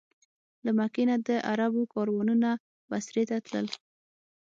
له 0.65 0.71
مکې 0.77 1.03
نه 1.09 1.15
د 1.27 1.29
عربو 1.49 1.81
کاروانونه 1.93 2.49
بصرې 2.89 3.23
ته 3.29 3.37
تلل. 3.45 3.67